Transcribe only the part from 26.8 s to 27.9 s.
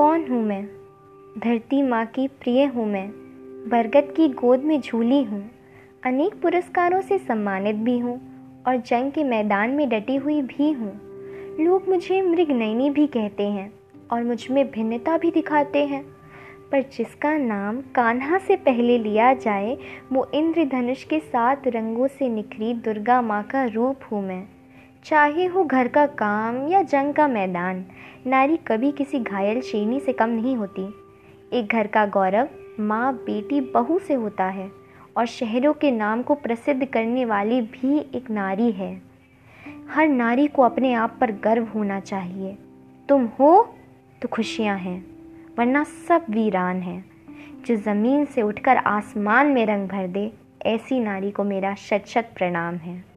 जंग का मैदान,